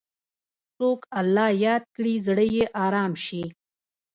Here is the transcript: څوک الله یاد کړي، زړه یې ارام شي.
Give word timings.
څوک 0.77 0.99
الله 1.19 1.47
یاد 1.65 1.83
کړي، 1.95 2.13
زړه 2.27 2.45
یې 2.55 2.65
ارام 2.85 3.11
شي. 3.25 3.43